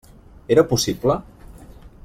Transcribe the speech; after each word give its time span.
Era 0.55 0.63
possible? 0.71 1.19